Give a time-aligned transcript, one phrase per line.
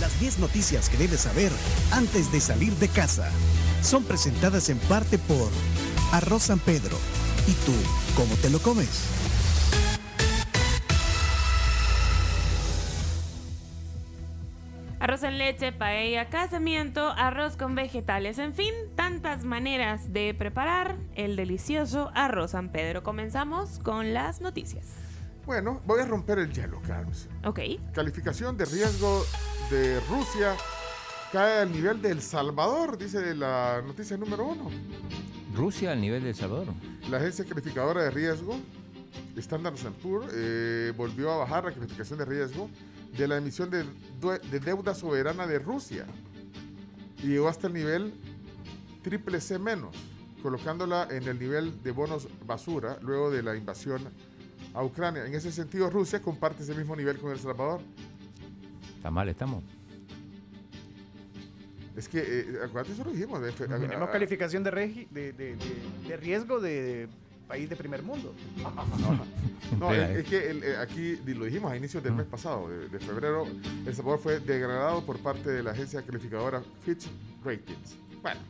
[0.00, 1.52] Las 10 noticias que debes saber
[1.92, 3.30] antes de salir de casa
[3.80, 5.50] son presentadas en parte por
[6.12, 6.96] Arroz San Pedro.
[7.46, 7.72] ¿Y tú,
[8.16, 9.08] cómo te lo comes?
[14.98, 21.36] Arroz en leche, paella, casamiento, arroz con vegetales, en fin, tantas maneras de preparar el
[21.36, 23.04] delicioso arroz San Pedro.
[23.04, 25.05] Comenzamos con las noticias.
[25.46, 27.28] Bueno, voy a romper el hielo, Carlos.
[27.44, 27.60] Ok.
[27.94, 29.24] Calificación de riesgo
[29.70, 30.56] de Rusia
[31.30, 34.68] cae al nivel de El Salvador, dice la noticia número uno.
[35.54, 36.66] Rusia al nivel de El Salvador.
[37.08, 38.58] La agencia calificadora de riesgo,
[39.36, 42.68] Standard Poor's, eh, volvió a bajar la calificación de riesgo
[43.16, 43.84] de la emisión de,
[44.50, 46.06] de deuda soberana de Rusia
[47.22, 48.14] y llegó hasta el nivel
[49.02, 49.94] triple C menos,
[50.42, 54.02] colocándola en el nivel de bonos basura luego de la invasión
[54.76, 55.24] a Ucrania.
[55.26, 57.80] En ese sentido, Rusia comparte ese mismo nivel con El Salvador.
[58.96, 59.64] Está mal, estamos.
[61.96, 63.40] Es que, eh, acuérdate, eso lo dijimos.
[63.40, 67.08] de- Tenemos a- calificación de, regi- de, de- de- de riesgo de
[67.48, 68.34] país de primer mundo.
[69.78, 70.20] No, Espera, es, eh.
[70.20, 73.46] es que el- eh, aquí lo dijimos a inicios del mes pasado, de, de febrero,
[73.86, 77.08] El Salvador fue degradado por parte de la agencia calificadora Fitch
[77.42, 77.96] Ratings.
[78.20, 78.40] Bueno,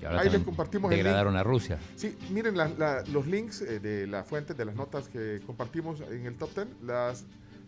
[0.00, 1.78] Y ahora Ahí les compartimos el Degradaron a Rusia.
[1.96, 6.00] sí, miren la- la- los links eh, de las fuentes, de las notas que compartimos
[6.02, 7.24] en el top 10, las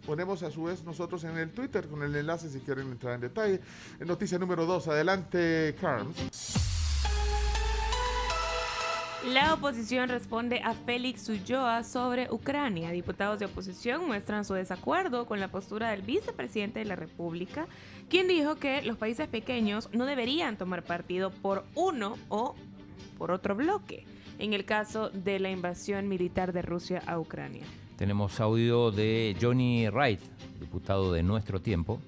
[0.07, 3.21] ponemos a su vez nosotros en el Twitter con el enlace si quieren entrar en
[3.21, 3.61] detalle.
[3.99, 6.17] En noticia número 2, adelante, Carms.
[9.29, 12.91] La oposición responde a Félix Ulloa sobre Ucrania.
[12.91, 17.67] Diputados de oposición muestran su desacuerdo con la postura del vicepresidente de la República,
[18.09, 22.55] quien dijo que los países pequeños no deberían tomar partido por uno o
[23.19, 24.07] por otro bloque,
[24.39, 27.67] en el caso de la invasión militar de Rusia a Ucrania.
[27.99, 30.21] Tenemos audio de Johnny Wright,
[30.59, 32.01] diputado de nuestro tiempo.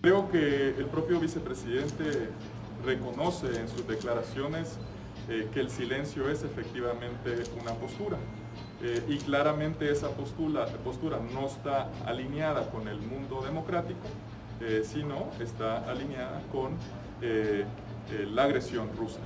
[0.00, 2.30] Creo que el propio vicepresidente
[2.82, 4.78] reconoce en sus declaraciones
[5.28, 8.16] eh, que el silencio es efectivamente una postura.
[8.82, 10.66] Eh, y claramente esa postura,
[11.32, 14.00] no está alineada con el mundo democrático,
[14.60, 16.72] eh, sino está alineada con
[18.34, 19.20] la agresión rusa.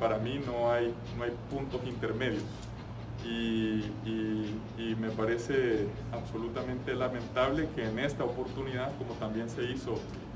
[0.00, 2.42] Para mí no hay, no hay puntos intermedios.
[3.24, 9.94] Y- y me parece absolutamente lamentable que en esta oportunidad, como también se hizo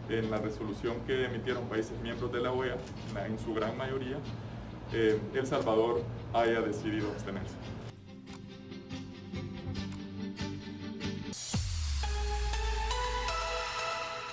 [0.08, 2.76] en la resolución que emitieron países miembros de la OEA,
[3.14, 4.18] la- en su gran mayoría,
[4.92, 6.02] eh, El Salvador
[6.32, 7.56] haya decidido abstenerse.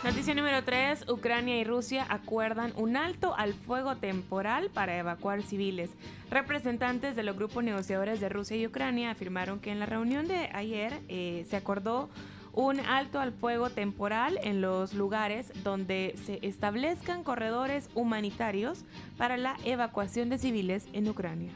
[0.04, 1.06] Noticia número 3.
[1.10, 5.92] Ucrania y Rusia acuerdan un alto al fuego temporal para evacuar civiles.
[6.30, 10.50] Representantes de los grupos negociadores de Rusia y Ucrania afirmaron que en la reunión de
[10.54, 12.10] ayer eh, se acordó
[12.54, 18.86] un alto al fuego temporal en los lugares donde se establezcan corredores humanitarios
[19.18, 21.52] para la evacuación de civiles en Ucrania.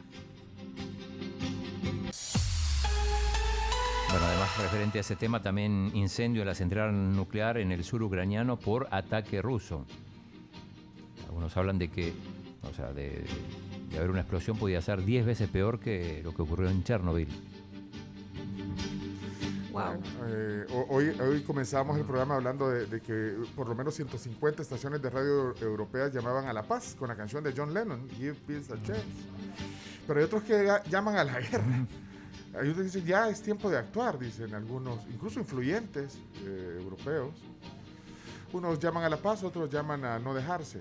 [4.10, 8.02] Bueno, además, referente a ese tema, también incendio en la central nuclear en el sur
[8.02, 9.84] ucraniano por ataque ruso.
[11.26, 12.14] Algunos hablan de que,
[12.62, 13.24] o sea, de,
[13.90, 17.28] de haber una explosión podía ser 10 veces peor que lo que ocurrió en Chernobyl.
[19.72, 20.00] Wow.
[20.26, 24.62] Eh, ho- hoy, hoy comenzamos el programa hablando de, de que por lo menos 150
[24.62, 28.34] estaciones de radio europeas llamaban a la paz con la canción de John Lennon, Give
[28.46, 29.04] Peace a Chance.
[30.06, 31.86] Pero hay otros que llaman a la guerra.
[32.54, 37.34] Hay otros que dicen, ya es tiempo de actuar, dicen algunos, incluso influyentes eh, europeos.
[38.52, 40.80] Unos llaman a la paz, otros llaman a no dejarse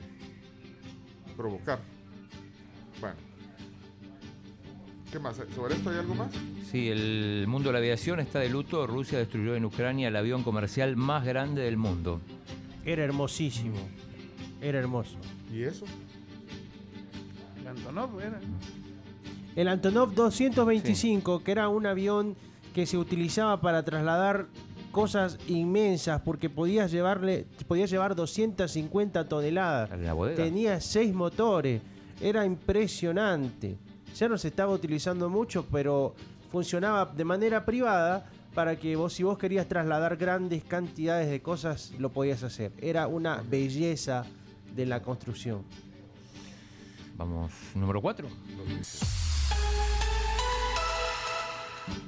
[1.36, 1.80] provocar.
[3.02, 3.27] Bueno.
[5.12, 5.38] ¿Qué más?
[5.56, 6.32] ¿Sobre esto hay algo más?
[6.70, 8.86] Sí, el mundo de la aviación está de luto.
[8.88, 12.20] Rusia destruyó en Ucrania el avión comercial más grande del mundo.
[12.86, 13.78] Era hermosísimo.
[14.62, 15.18] Era hermoso.
[15.54, 15.86] ¿Y eso?
[17.62, 18.40] El Antonov era.
[19.56, 22.36] El Antonov 225, que era un avión
[22.76, 24.48] que se utilizaba para trasladar
[24.92, 29.90] cosas inmensas porque podías llevarle podías llevar 250 toneladas.
[30.00, 30.16] La.
[30.36, 31.82] Tenía seis motores.
[32.20, 33.78] Era impresionante.
[34.18, 36.16] Ya no se estaba utilizando mucho, pero
[36.52, 41.94] funcionaba de manera privada para que vos, si vos querías trasladar grandes cantidades de cosas,
[42.00, 42.72] lo podías hacer.
[42.80, 44.26] Era una belleza
[44.76, 45.62] de la construcción.
[47.16, 48.28] Vamos, número 4.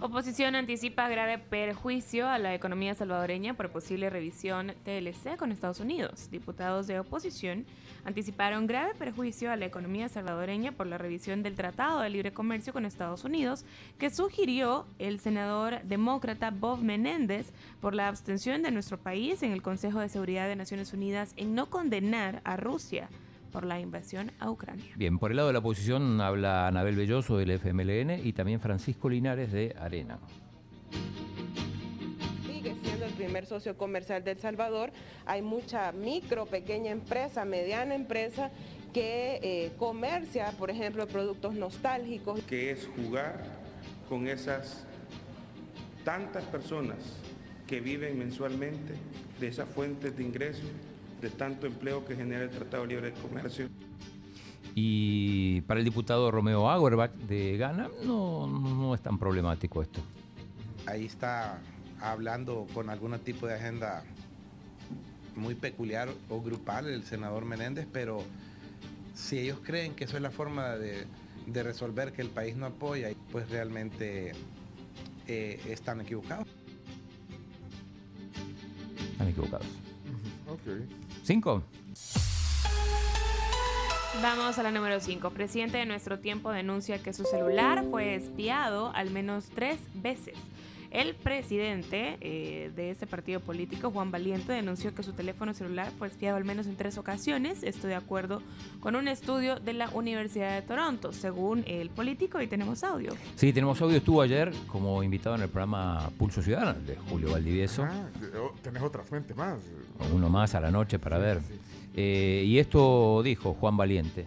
[0.01, 6.29] Oposición anticipa grave perjuicio a la economía salvadoreña por posible revisión TLC con Estados Unidos.
[6.31, 7.65] Diputados de oposición
[8.05, 12.71] anticiparon grave perjuicio a la economía salvadoreña por la revisión del Tratado de Libre Comercio
[12.71, 13.65] con Estados Unidos
[13.97, 17.51] que sugirió el senador demócrata Bob Menéndez
[17.81, 21.55] por la abstención de nuestro país en el Consejo de Seguridad de Naciones Unidas en
[21.55, 23.09] no condenar a Rusia
[23.49, 24.93] por la invasión a Ucrania.
[24.95, 29.09] Bien, por el lado de la oposición habla Anabel Belloso del FMLN y también Francisco
[29.09, 30.19] Linares de Arena.
[32.45, 34.91] Sigue siendo el primer socio comercial de El Salvador.
[35.25, 38.51] Hay mucha micro, pequeña empresa, mediana empresa
[38.93, 42.41] que eh, comercia, por ejemplo, productos nostálgicos.
[42.43, 43.43] Que es jugar
[44.07, 44.85] con esas
[46.03, 46.97] tantas personas
[47.67, 48.95] que viven mensualmente
[49.39, 50.69] de esas fuentes de ingresos
[51.21, 53.69] de tanto empleo que genera el Tratado Libre de Comercio.
[54.75, 59.99] Y para el diputado Romeo Auerbach de Ghana no, no es tan problemático esto.
[60.85, 61.59] Ahí está
[62.01, 64.03] hablando con algún tipo de agenda
[65.35, 68.23] muy peculiar o grupal el senador Menéndez, pero
[69.13, 71.05] si ellos creen que eso es la forma de,
[71.45, 74.33] de resolver que el país no apoya, pues realmente
[75.27, 76.47] eh, están equivocados.
[79.11, 79.67] Están equivocados.
[84.19, 85.29] Vamos a la número 5.
[85.29, 90.33] Presidente de nuestro tiempo denuncia que su celular fue espiado al menos tres veces.
[90.91, 96.07] El presidente eh, de este partido político, Juan Valiente, denunció que su teléfono celular fue
[96.07, 97.61] espiado al menos en tres ocasiones.
[97.61, 98.41] Esto de acuerdo
[98.79, 102.41] con un estudio de la Universidad de Toronto, según el político.
[102.41, 103.11] Y tenemos audio.
[103.35, 103.97] Sí, tenemos audio.
[103.97, 107.83] Estuvo ayer como invitado en el programa Pulso Ciudadano de Julio Valdivieso.
[107.83, 108.09] Ah,
[108.41, 109.59] oh, tenés otra fuente más.
[110.11, 111.39] Uno más a la noche para ver.
[111.95, 114.25] Eh, y esto dijo Juan Valiente.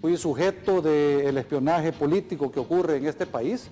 [0.00, 3.70] Fui sujeto del espionaje político que ocurre en este país.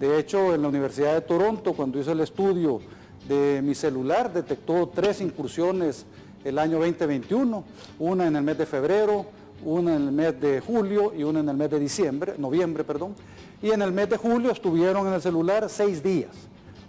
[0.00, 2.80] De hecho, en la Universidad de Toronto, cuando hizo el estudio
[3.28, 6.06] de mi celular, detectó tres incursiones
[6.42, 7.62] el año 2021,
[7.98, 9.26] una en el mes de febrero,
[9.62, 13.14] una en el mes de julio y una en el mes de diciembre, noviembre, perdón.
[13.60, 16.30] Y en el mes de julio estuvieron en el celular seis días.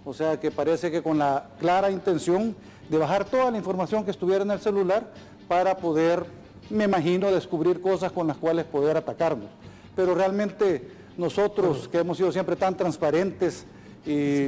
[0.05, 2.55] O sea que parece que con la clara intención
[2.87, 5.11] de bajar toda la información que estuviera en el celular
[5.49, 6.23] para poder,
[6.69, 9.49] me imagino, descubrir cosas con las cuales poder atacarnos.
[9.97, 13.65] Pero realmente nosotros que hemos sido siempre tan transparentes
[14.05, 14.47] y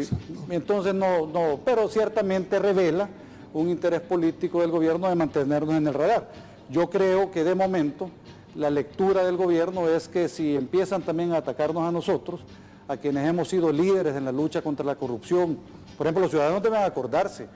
[0.50, 3.10] entonces no, no, pero ciertamente revela
[3.54, 6.31] un interés político del gobierno de mantenernos en el radar.
[6.69, 8.10] Yo creo que de momento
[8.56, 12.42] la lectura del gobierno es que si empiezan también a atacarnos a nosotros,
[12.88, 15.57] a quienes hemos sido líderes en la lucha contra la corrupción,
[15.98, 17.48] por ejemplo, los ciudadanos deben acordarse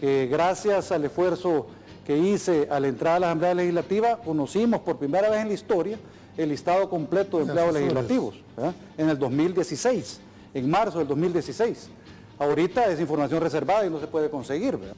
[0.00, 1.66] que gracias al esfuerzo
[2.06, 5.98] que hice al entrar a la Asamblea Legislativa, conocimos por primera vez en la historia
[6.36, 8.74] el listado completo de empleados legislativos ¿verdad?
[8.96, 10.20] en el 2016,
[10.54, 11.90] en marzo del 2016.
[12.38, 14.76] Ahorita es información reservada y no se puede conseguir.
[14.76, 14.96] ¿verdad?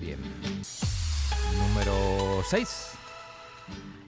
[0.00, 0.18] Bien.
[1.68, 2.88] Número 6.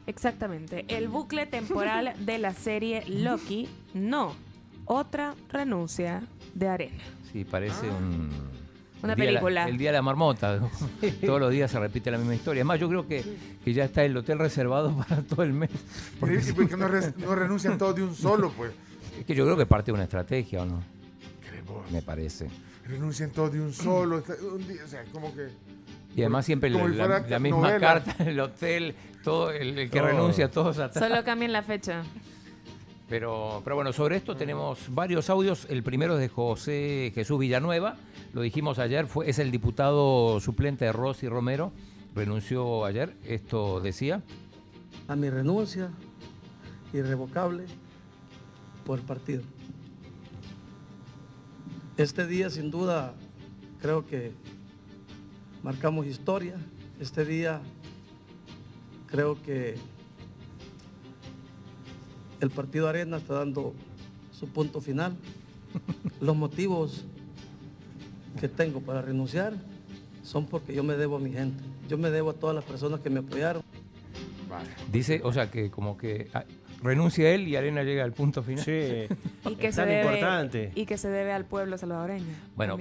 [0.07, 0.85] Exactamente.
[0.89, 4.35] El bucle temporal de la serie Loki, no.
[4.87, 6.23] Otra renuncia
[6.55, 7.03] de arena.
[7.33, 8.54] Sí, parece un...
[9.05, 9.69] Una el la- película.
[9.69, 10.61] el día de la marmota.
[11.25, 12.61] Todos los días se repite la misma historia.
[12.61, 13.23] Es más, yo creo que,
[13.65, 15.71] que ya está el hotel reservado para todo el mes.
[16.23, 18.73] ¿Y y por qué no, re- no renuncian todos de un solo, pues?
[19.19, 20.83] Es que yo creo que parte de una estrategia, ¿o no?
[21.91, 22.49] Me parece.
[22.87, 24.19] Renuncian todos de un solo.
[24.19, 25.49] está- un día, o sea, como que...
[26.17, 26.85] Y además siempre la,
[27.41, 27.79] misma novela.
[27.81, 30.09] carta en el hotel, todo el, el que Todo.
[30.09, 31.05] renuncia, todos atrás.
[31.09, 32.03] Solo cambien la fecha.
[33.09, 35.67] Pero, pero bueno, sobre esto tenemos varios audios.
[35.69, 37.97] El primero es de José Jesús Villanueva.
[38.33, 41.73] Lo dijimos ayer, fue, es el diputado suplente de Rosy Romero.
[42.15, 43.15] Renunció ayer.
[43.25, 44.23] Esto decía.
[45.07, 45.91] a mi renuncia
[46.93, 47.67] irrevocable
[48.87, 49.43] por partido.
[51.97, 53.15] Este día sin duda
[53.81, 54.33] creo que
[55.63, 56.57] marcamos historia.
[57.01, 57.61] Este día
[59.07, 59.77] creo que
[62.41, 63.75] el partido Arena está dando
[64.33, 65.17] su punto final.
[66.21, 67.05] Los motivos
[68.41, 69.55] que tengo para renunciar
[70.23, 71.63] son porque yo me debo a mi gente.
[71.89, 73.63] Yo me debo a todas las personas que me apoyaron.
[74.91, 76.45] Dice, o sea, que como que ah,
[76.83, 78.65] renuncia él y Arena llega al punto final.
[78.65, 79.07] Sí.
[79.51, 80.73] Y que, Es se tan debe, importante.
[80.75, 82.25] y que se debe al pueblo salvadoreño.
[82.57, 82.79] Bueno,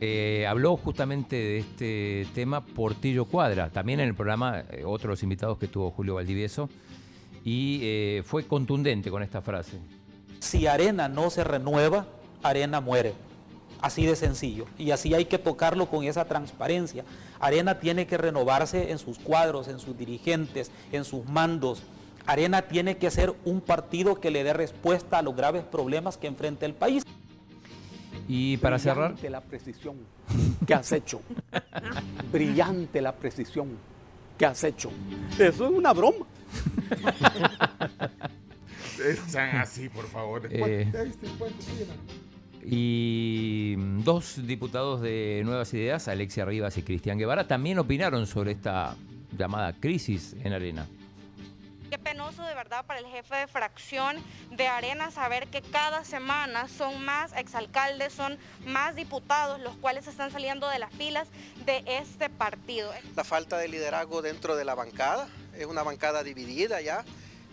[0.00, 5.12] eh, habló justamente de este tema Portillo Cuadra, también en el programa, eh, otro de
[5.12, 6.68] los invitados que tuvo Julio Valdivieso,
[7.44, 9.78] y eh, fue contundente con esta frase.
[10.40, 12.06] Si Arena no se renueva,
[12.42, 13.14] Arena muere.
[13.80, 14.66] Así de sencillo.
[14.78, 17.04] Y así hay que tocarlo con esa transparencia.
[17.38, 21.82] Arena tiene que renovarse en sus cuadros, en sus dirigentes, en sus mandos,
[22.26, 26.26] Arena tiene que ser un partido que le dé respuesta a los graves problemas que
[26.26, 27.04] enfrenta el país.
[28.28, 29.96] Y para cerrar, Brillante la precisión
[30.66, 31.20] que has hecho.
[32.32, 33.70] Brillante la precisión
[34.38, 34.90] que has hecho.
[35.38, 36.26] Eso es una broma.
[38.98, 40.48] No sean así, por favor.
[40.50, 40.90] Eh.
[42.64, 48.52] Y mm, dos diputados de Nuevas Ideas, Alexia Rivas y Cristian Guevara, también opinaron sobre
[48.52, 48.96] esta
[49.36, 50.86] llamada crisis en Arena.
[51.90, 54.16] Qué penoso de verdad para el jefe de fracción
[54.52, 60.30] de Arena saber que cada semana son más exalcaldes, son más diputados los cuales están
[60.30, 61.26] saliendo de las filas
[61.66, 62.92] de este partido.
[63.16, 65.28] la falta de liderazgo dentro de la bancada.
[65.58, 67.04] Es una bancada dividida ya.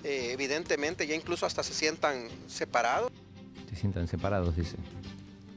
[0.03, 3.11] Eh, evidentemente ya incluso hasta se sientan separados.
[3.69, 4.77] Se sientan separados, dice.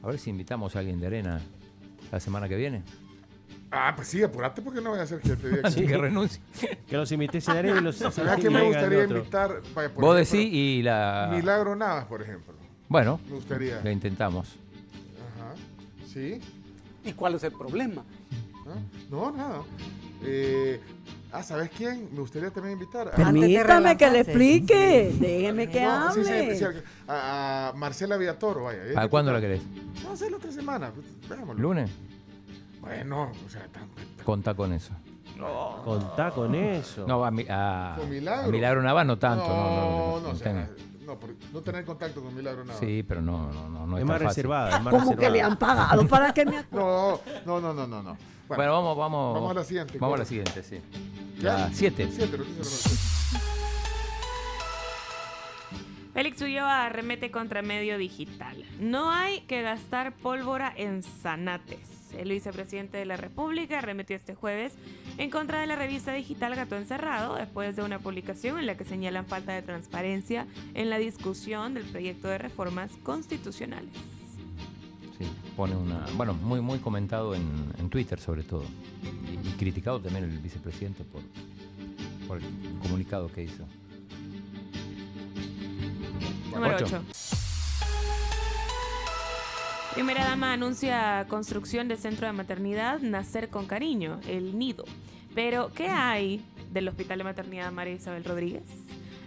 [0.03, 1.41] A ver si invitamos a alguien de Arena
[2.11, 2.83] la semana que viene.
[3.73, 6.41] Ah, pues sí, apurate porque no voy a hacer que te diga Sí, que renuncie.
[6.89, 9.61] Que los invites en Arena y los ¿Sabes que me gustaría invitar?
[9.73, 11.29] Vaya, por Vos ejemplo, decís y la...
[11.31, 12.53] Milagro Navas, por ejemplo.
[12.89, 13.79] Bueno, Me gustaría.
[13.81, 14.49] la intentamos.
[14.49, 15.53] Ajá.
[16.11, 16.41] ¿Sí?
[17.05, 18.03] ¿Y cuál es el problema?
[18.67, 18.75] ¿Ah?
[19.09, 19.61] No, nada.
[20.23, 20.81] Eh,
[21.31, 22.09] ah, ¿sabes quién?
[22.13, 23.07] Me gustaría también invitar.
[23.07, 25.13] a- Permítame que le explique.
[25.19, 26.55] Déjeme que No, sí, sí, hable.
[26.57, 26.65] sí,
[27.07, 28.79] a, a Marcela Villatoro, vaya.
[28.93, 29.61] ¿Para cuándo la querés?
[30.03, 30.91] No sé, la otra semana.
[30.91, 31.61] pues, Veámoslo.
[31.61, 31.89] ¿Lunes?
[32.79, 33.83] Bueno, o sea, tan,
[34.23, 34.93] Contá con eso.
[35.83, 37.05] Contá con eso.
[37.07, 38.47] No, a, mi- a, Con Milagro.
[38.47, 39.47] a Milagro Navas no tanto.
[39.47, 40.67] No, no, No, no, no, no sea,
[41.05, 41.17] no,
[41.51, 42.79] no tener contacto con Milagro Navas.
[42.79, 45.57] Sí, pero no, no, no, no es, más reservada, es más Como que le han
[45.57, 47.19] pagado para que me acuerde.
[47.45, 48.17] No, no, no, no, no.
[48.51, 48.57] No.
[48.57, 49.33] Bueno, vamos, vamos.
[49.33, 49.97] Vamos a la siguiente.
[49.99, 50.79] Vamos a la siguiente, sí.
[51.39, 51.57] ¿Ya?
[51.57, 51.73] La 7.
[51.73, 53.11] Siete, noticias relevantes.
[56.13, 58.65] Félix Ulloa arremete contra medio digital.
[58.79, 62.13] No hay que gastar pólvora en zanates.
[62.17, 64.73] El vicepresidente de la República arremetió este jueves
[65.17, 68.83] en contra de la revista digital Gato Encerrado después de una publicación en la que
[68.83, 73.93] señalan falta de transparencia en la discusión del proyecto de reformas constitucionales.
[75.55, 76.05] Pone una.
[76.15, 78.63] Bueno, muy, muy comentado en, en Twitter, sobre todo.
[79.03, 81.21] Y, y criticado también el vicepresidente por,
[82.27, 83.65] por el comunicado que hizo.
[86.53, 86.85] Número Ocho.
[86.85, 87.21] 8.
[89.93, 94.85] Primera dama anuncia construcción de centro de maternidad Nacer con Cariño, el nido.
[95.35, 96.41] Pero, ¿qué hay
[96.71, 98.63] del Hospital de Maternidad María Isabel Rodríguez?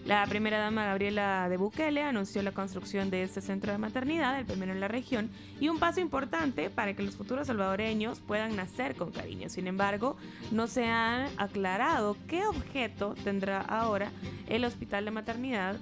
[0.05, 4.45] La primera dama Gabriela de Bukele anunció la construcción de este centro de maternidad, el
[4.45, 5.31] primero en la región,
[5.61, 9.49] y un paso importante para que los futuros salvadoreños puedan nacer con cariño.
[9.49, 10.19] Sin embargo,
[10.51, 14.11] no se ha aclarado qué objeto tendrá ahora
[14.47, 15.77] el Hospital de Maternidad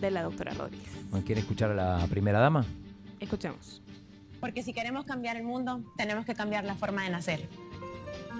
[0.00, 0.90] de la doctora Rodríguez.
[1.26, 2.64] ¿Quiere escuchar a la primera dama?
[3.20, 3.82] Escuchemos.
[4.40, 7.48] Porque si queremos cambiar el mundo, tenemos que cambiar la forma de nacer.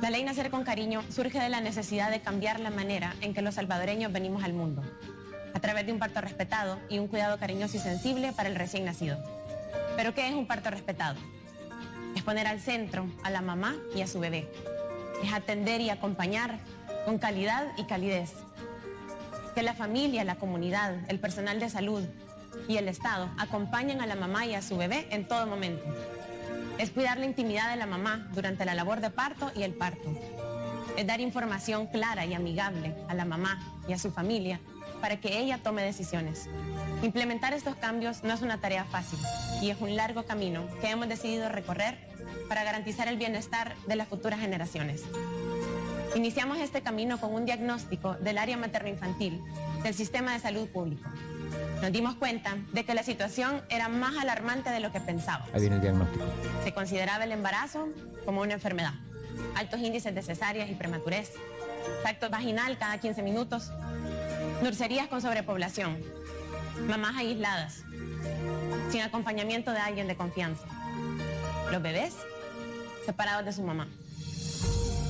[0.02, 3.40] La ley Nacer con Cariño surge de la necesidad de cambiar la manera en que
[3.40, 4.82] los salvadoreños venimos al mundo,
[5.54, 8.84] a través de un parto respetado y un cuidado cariñoso y sensible para el recién
[8.84, 9.16] nacido.
[9.96, 11.16] ¿Pero qué es un parto respetado?
[12.14, 14.50] Es poner al centro a la mamá y a su bebé.
[15.24, 16.58] Es atender y acompañar
[17.06, 18.34] con calidad y calidez.
[19.54, 22.04] Que la familia, la comunidad, el personal de salud
[22.68, 25.84] y el Estado acompañen a la mamá y a su bebé en todo momento.
[26.78, 30.14] Es cuidar la intimidad de la mamá durante la labor de parto y el parto.
[30.96, 34.60] Es dar información clara y amigable a la mamá y a su familia
[35.00, 36.48] para que ella tome decisiones.
[37.02, 39.18] Implementar estos cambios no es una tarea fácil
[39.62, 41.96] y es un largo camino que hemos decidido recorrer
[42.48, 45.02] para garantizar el bienestar de las futuras generaciones.
[46.14, 49.42] Iniciamos este camino con un diagnóstico del área materno-infantil
[49.82, 51.08] del sistema de salud público.
[51.82, 55.48] Nos dimos cuenta de que la situación era más alarmante de lo que pensábamos.
[55.52, 56.24] Ahí viene el diagnóstico.
[56.64, 57.88] Se consideraba el embarazo
[58.24, 58.94] como una enfermedad.
[59.54, 61.32] Altos índices de cesáreas y prematurez.
[62.02, 63.70] Tacto vaginal cada 15 minutos.
[64.62, 65.98] Nurserías con sobrepoblación.
[66.86, 67.82] Mamás aisladas.
[68.90, 70.64] Sin acompañamiento de alguien de confianza.
[71.70, 72.14] Los bebés
[73.04, 73.86] separados de su mamá.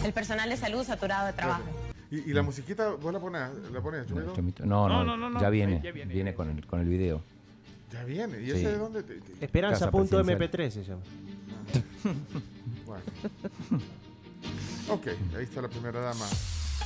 [0.04, 1.64] El personal de salud saturado de trabajo.
[2.10, 4.08] ¿Y, y la musiquita, vos la pones, la pones.
[4.10, 5.80] No, no, No, no, no, ya viene.
[5.82, 7.22] Ya viene, viene con el, con el video.
[7.92, 8.40] Ya viene.
[8.40, 8.50] ¿Y Sí.
[8.52, 9.02] ese de dónde?
[9.02, 10.50] te- te- Esperanza Casa punto presidencial.
[10.50, 11.02] MP3 se llama.
[12.86, 13.02] Bueno.
[14.88, 16.24] ok, ahí está la primera dama.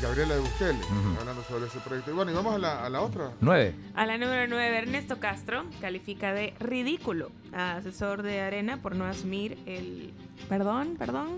[0.01, 0.79] Gabriela de Bukele,
[1.19, 2.11] hablando sobre ese proyecto.
[2.11, 3.33] Y bueno, y vamos a la, a la otra.
[3.43, 3.75] 9.
[3.95, 9.05] A la número 9, Ernesto Castro califica de ridículo a asesor de Arena por no
[9.05, 10.15] asumir el...
[10.49, 11.29] Perdón, perdón.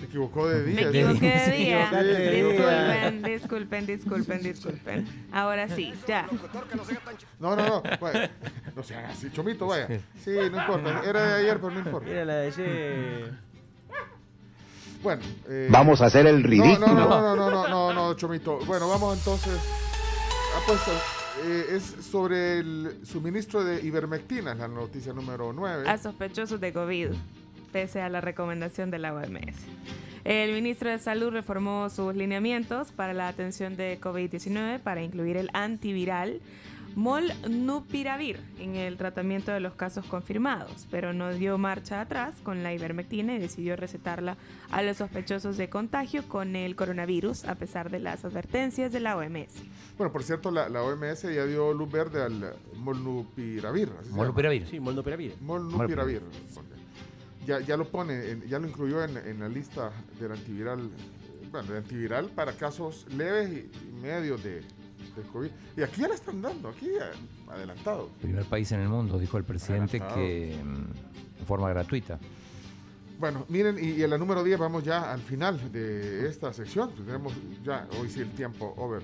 [0.00, 0.88] Se equivocó de Me día.
[0.88, 3.12] equivoqué de día.
[3.22, 5.28] Disculpen, disculpen, disculpen, disculpen.
[5.32, 6.26] Ahora sí, ya.
[7.38, 7.82] No, no, no.
[8.00, 8.30] Vaya.
[8.74, 9.30] No sean así.
[9.30, 9.86] Chomito, vaya.
[10.24, 11.02] Sí, no importa.
[11.06, 12.08] Era de ayer, pero no importa.
[12.10, 13.32] Era la de ayer.
[15.02, 15.22] Bueno.
[15.48, 16.78] eh, Vamos a hacer el no, ridículo.
[16.78, 18.58] No, no, no, no, no, no, no, no, Chomito.
[18.66, 19.58] Bueno, vamos entonces
[20.56, 20.80] Ah, pues
[21.44, 25.88] eh, es sobre el suministro de ivermectina, es la noticia número 9.
[25.88, 27.10] A sospechosos de COVID,
[27.72, 29.56] pese a la recomendación de la OMS.
[30.24, 35.48] El ministro de Salud reformó sus lineamientos para la atención de COVID-19 para incluir el
[35.54, 36.40] antiviral
[36.96, 42.74] Molnupiravir en el tratamiento de los casos confirmados, pero no dio marcha atrás con la
[42.74, 44.36] ivermectina y decidió recetarla
[44.72, 49.16] a los sospechosos de contagio con el coronavirus, a pesar de las advertencias de la
[49.16, 49.62] OMS.
[49.96, 53.90] Bueno, por cierto, la, la OMS ya dio luz verde al Molnupiravir.
[54.10, 54.66] Molnupiravir.
[54.66, 55.36] Sí, Molnupiravir.
[55.40, 56.22] Molnupiravir.
[57.46, 60.90] Ya, ya lo pone, ya lo incluyó en, en la lista del antiviral,
[61.50, 65.50] bueno, del antiviral para casos leves y, medios de, de COVID.
[65.76, 66.90] Y aquí ya la están dando, aquí
[67.48, 68.10] adelantado.
[68.20, 70.20] Primer país en el mundo, dijo el presidente, Adelantado.
[70.22, 72.18] que mm, en forma gratuita.
[73.18, 76.90] Bueno, miren, y, y en la número 10 vamos ya al final de esta sección.
[76.94, 79.02] Tenemos ya hoy sí el tiempo over.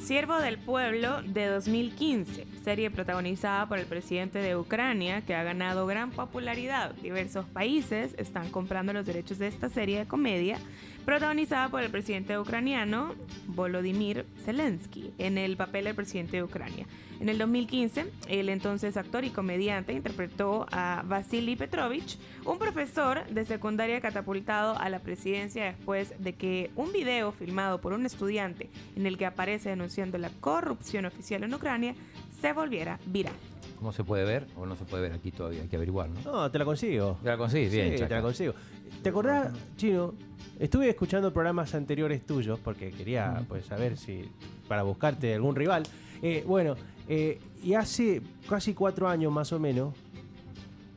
[0.00, 5.86] Siervo del Pueblo de 2015, serie protagonizada por el presidente de Ucrania que ha ganado
[5.86, 6.94] gran popularidad.
[6.96, 10.58] Diversos países están comprando los derechos de esta serie de comedia
[11.04, 13.14] protagonizada por el presidente ucraniano
[13.48, 16.86] Volodymyr Zelensky en el papel del presidente de Ucrania.
[17.20, 23.44] En el 2015, el entonces actor y comediante interpretó a Vasily Petrovich, un profesor de
[23.44, 29.06] secundaria catapultado a la presidencia después de que un video filmado por un estudiante en
[29.06, 31.94] el que aparece denunciando la corrupción oficial en Ucrania
[32.40, 33.51] se volviera viral.
[33.82, 34.46] ¿Cómo se puede ver?
[34.56, 36.20] O no se puede ver aquí todavía, hay que averiguar, ¿no?
[36.22, 37.18] No, te la consigo.
[37.20, 37.72] ¿Te la consigues?
[37.72, 38.54] Bien, Sí, te la consigo.
[39.02, 40.14] ¿Te acordás, Chino?
[40.60, 44.30] Estuve escuchando programas anteriores tuyos porque quería pues saber si
[44.68, 45.82] para buscarte algún rival.
[46.22, 46.76] Eh, bueno,
[47.08, 49.92] eh, y hace casi cuatro años más o menos,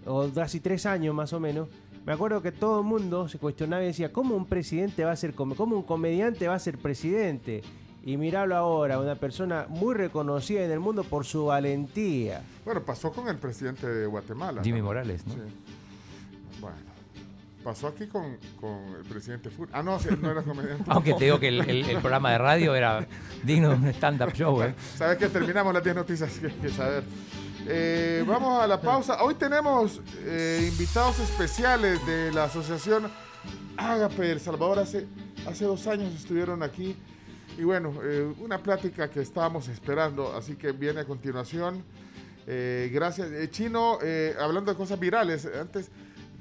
[0.06, 1.68] o casi tres años más o menos,
[2.06, 5.16] me acuerdo que todo el mundo se cuestionaba y decía, ¿cómo un presidente va a
[5.16, 7.64] ser, cómo un comediante va a ser presidente?
[8.06, 12.44] Y miralo ahora, una persona muy reconocida en el mundo por su valentía.
[12.64, 14.62] Bueno, pasó con el presidente de Guatemala.
[14.64, 14.86] Jimmy ¿no?
[14.86, 15.34] Morales, ¿no?
[15.34, 15.40] Sí.
[16.62, 16.78] Bueno,
[17.64, 19.68] pasó aquí con, con el presidente Fur.
[19.74, 20.84] Ah, no, no era comediante.
[20.88, 23.08] Aunque te digo que el, el- el programa de radio era
[23.44, 24.76] digno de un stand-up show, ¿eh?
[24.96, 27.04] Sabes que terminamos las 10 noticias que hay que saber.
[27.68, 29.24] Eh, vamos a la pausa.
[29.24, 33.10] Hoy tenemos eh, invitados especiales de la asociación
[33.78, 34.78] Ágape El Salvador.
[34.78, 35.08] Hace,
[35.48, 36.96] hace dos años estuvieron aquí.
[37.58, 41.84] Y bueno, eh, una plática que estábamos esperando, así que viene a continuación.
[42.48, 43.32] Eh, gracias.
[43.32, 45.90] Eh, Chino, eh, hablando de cosas virales, antes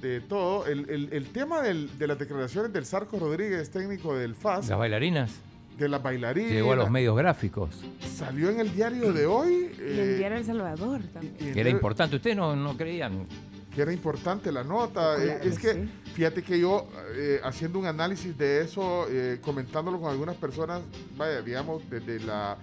[0.03, 4.35] de todo, el, el- el tema del- de las declaraciones del Sarco Rodríguez, técnico del
[4.35, 5.31] FAS, Las bailarinas.
[5.79, 7.83] de las bailarinas, Llegó a los medios gráficos.
[8.17, 9.71] salió en el diario de hoy.
[9.79, 11.35] Y el diario El Salvador también.
[11.41, 12.17] y Que era importante.
[12.17, 13.27] Ustedes no, no creían.
[13.75, 15.17] que era importante la nota.
[15.17, 19.39] Claro Eh, es que que, fíjate que yo, eh, haciendo un análisis de eso, eh,
[19.43, 20.81] comentándolo con algunas personas,
[21.17, 22.57] vaya, digamos, desde la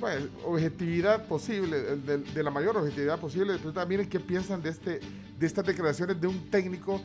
[0.00, 5.00] vaya, objetividad posible, de, de la mayor objetividad posible, pues, también qué piensan de, este,
[5.38, 7.00] de estas declaraciones de un técnico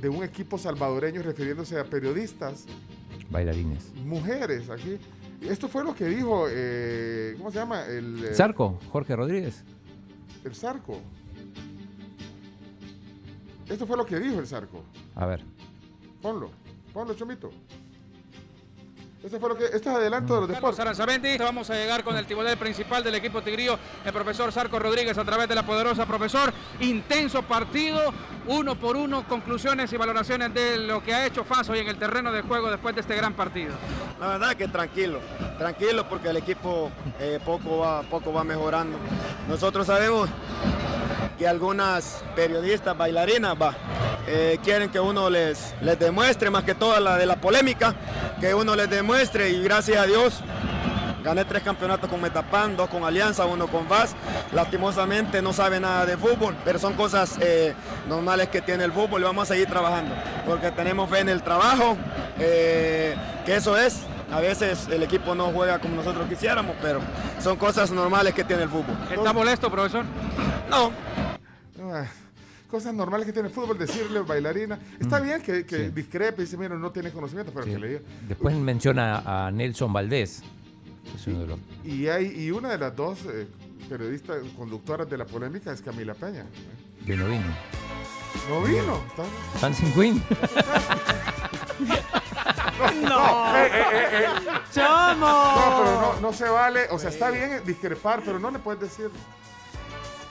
[0.00, 2.64] de un equipo salvadoreño refiriéndose a periodistas,
[3.30, 3.92] Bailarines.
[3.96, 4.96] mujeres aquí.
[5.40, 7.84] Esto fue lo que dijo, eh, ¿cómo se llama?
[7.86, 9.64] El, eh, Zarco, Jorge Rodríguez.
[10.44, 11.00] El Zarco.
[13.68, 14.82] Esto fue lo que dijo el Zarco.
[15.14, 15.42] A ver.
[16.22, 16.50] Ponlo,
[16.92, 17.50] ponlo, Chomito.
[19.22, 19.64] Esto fue lo que.
[19.64, 20.80] Esto es adelanto de los Carlos deportes.
[20.80, 21.36] Aranzamendi.
[21.38, 25.24] Vamos a llegar con el timonel principal del equipo tigrío, el profesor Sarco Rodríguez, a
[25.24, 26.52] través de la poderosa profesor.
[26.80, 28.12] Intenso partido,
[28.46, 31.98] uno por uno, conclusiones y valoraciones de lo que ha hecho FAS hoy en el
[31.98, 33.74] terreno de juego después de este gran partido.
[34.20, 35.20] La verdad que tranquilo,
[35.58, 38.98] tranquilo porque el equipo eh, poco, va, poco va mejorando.
[39.48, 40.30] Nosotros sabemos
[41.38, 43.74] que algunas periodistas, bailarinas, va,
[44.26, 47.94] eh, quieren que uno les, les demuestre, más que toda la de la polémica,
[48.40, 50.42] que uno les demuestre y gracias a Dios
[51.22, 54.14] gané tres campeonatos con Metapan, dos con Alianza, uno con VAS.
[54.52, 57.74] Lastimosamente no sabe nada de fútbol, pero son cosas eh,
[58.08, 60.14] normales que tiene el fútbol y vamos a seguir trabajando,
[60.46, 61.96] porque tenemos fe en el trabajo,
[62.38, 64.00] eh, que eso es.
[64.30, 67.00] A veces el equipo no juega como nosotros quisiéramos, pero
[67.42, 68.96] son cosas normales que tiene el fútbol.
[69.10, 70.04] ¿Está molesto, profesor?
[70.70, 70.92] No.
[71.92, 72.06] Ah,
[72.70, 74.78] Cosas normales que tiene el fútbol, decirle bailarina.
[75.00, 77.70] Está bien que, que discrepe y dice, mira, no tiene conocimiento, pero Sí.
[77.72, 78.00] que le diga.
[78.28, 80.42] Después menciona a Nelson Valdés.
[81.10, 83.48] que es uno de los- Y, hay, y una de las dos eh,
[83.88, 86.44] periodistas, conductoras de la polémica es Camila Peña.
[87.06, 87.46] que no vino.
[88.50, 89.00] No vino.
[89.62, 90.22] Dancing Queen.
[93.02, 94.26] No, eh, eh, eh, eh.
[94.72, 95.26] ¡Chomo!
[95.26, 96.86] No, pero no, no se vale.
[96.90, 99.10] O sea, está bien discrepar, pero no le puedes decir.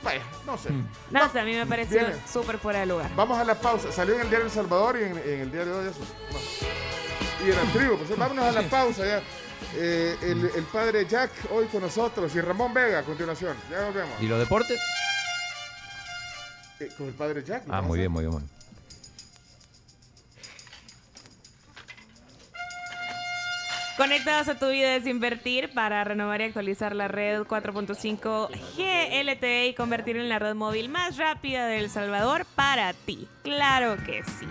[0.08, 0.70] Vaya, no sé.
[1.12, 2.00] No sé, a mí me pareció
[2.32, 3.12] súper fuera de lugar.
[3.14, 3.92] Vamos a la pausa.
[3.92, 5.92] Salió en el diario El Salvador y en, en el diario de hoy.
[5.92, 6.00] eso.
[6.28, 6.44] Vamos.
[7.46, 7.98] y en la tribu.
[7.98, 9.22] Pues vámonos a la pausa ya.
[9.76, 13.58] Eh, el, el, padre Jack hoy con nosotros y Ramón Vega a continuación.
[13.70, 14.14] Ya nos vemos.
[14.22, 14.80] ¿Y los deportes?
[16.80, 17.64] Eh, con el padre Jack.
[17.68, 18.32] Ah, muy bien, muy bien.
[18.32, 18.57] Muy bien.
[23.98, 29.74] Conectados a tu vida es invertir para renovar y actualizar la red 4.5 GLTE y
[29.74, 33.28] convertirla en la red móvil más rápida de El Salvador para ti.
[33.42, 34.46] Claro que sí.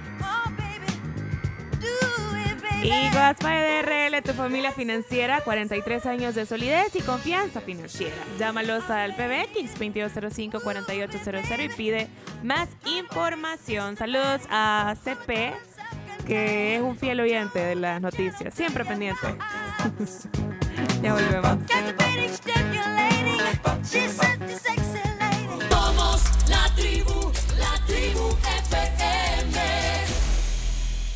[2.83, 8.17] Y Guaspay DRL, tu familia financiera, 43 años de solidez y confianza financiera.
[8.39, 12.09] Llámalos al PBX 2205-4800 y pide
[12.43, 13.97] más información.
[13.97, 15.55] Saludos a CP
[16.27, 19.27] que es un fiel oyente de las noticias, siempre pendiente.
[21.03, 21.59] ya volvemos.